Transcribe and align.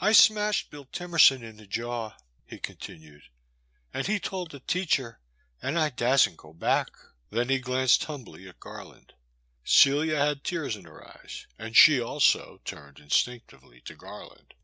I 0.00 0.12
smashed 0.12 0.70
Bill 0.70 0.86
Timerson 0.86 1.42
in 1.42 1.58
the 1.58 1.66
jaw,*' 1.66 2.14
he 2.46 2.58
continued, 2.58 3.24
and 3.92 4.06
he 4.06 4.18
told 4.18 4.50
the 4.52 4.60
teacher, 4.60 5.20
and 5.60 5.78
I 5.78 5.90
dasn't 5.90 6.38
go 6.38 6.54
back.'* 6.54 6.96
Then 7.28 7.50
he 7.50 7.58
glanced 7.58 8.04
humbly 8.04 8.48
at 8.48 8.58
Garland. 8.58 9.12
Celia 9.62 10.16
had 10.16 10.44
tears 10.44 10.76
in 10.76 10.86
her 10.86 11.06
eyes, 11.06 11.46
and 11.58 11.76
she 11.76 12.00
also 12.00 12.62
turned 12.64 13.00
instinctively 13.00 13.82
to 13.82 13.94
Garland. 13.94 14.54